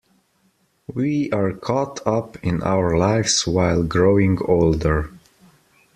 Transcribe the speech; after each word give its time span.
We 0.91 1.31
are 1.31 1.53
caught 1.53 1.99
up 2.07 2.43
in 2.43 2.63
our 2.63 2.97
lives 2.97 3.45
while 3.45 3.83
growing 3.83 4.39
older. 4.43 5.11